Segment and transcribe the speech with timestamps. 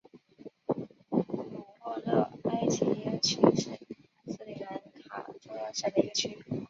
[1.11, 3.77] 努沃勒埃利耶区是
[4.33, 6.39] 斯里兰卡中央省的一个区。